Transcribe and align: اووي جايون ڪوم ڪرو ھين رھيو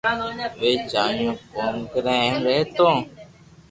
اووي 0.59 0.71
جايون 0.91 1.35
ڪوم 1.53 1.75
ڪرو 1.91 2.13
ھين 2.21 2.35
رھيو 2.45 2.87